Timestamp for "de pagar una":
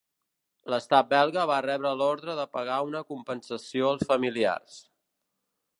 2.41-3.05